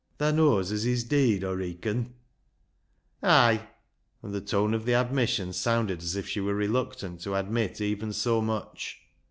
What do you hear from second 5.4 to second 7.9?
sounded as if she were reluctant to admit